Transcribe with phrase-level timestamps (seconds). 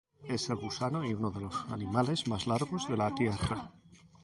[0.27, 3.71] Es el gusano y uno de los animales más largos de la Tierra.